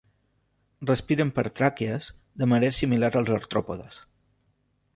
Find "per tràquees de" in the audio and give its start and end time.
1.35-2.47